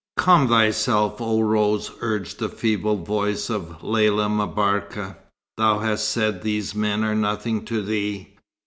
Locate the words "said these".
6.09-6.73